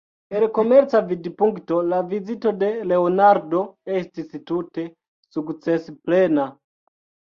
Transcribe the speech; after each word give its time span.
El 0.37 0.43
komerca 0.53 1.01
vidpunkto 1.09 1.81
la 1.89 1.99
vizito 2.13 2.53
de 2.63 2.69
Leonardo 2.93 3.61
estis 3.99 4.33
tute 4.53 4.87
sukcesplena. 5.37 6.49